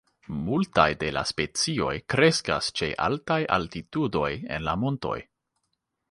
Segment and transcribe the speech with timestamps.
[0.45, 5.19] Multaj de la specioj kreskas ĉe altaj altitudoj en la montoj.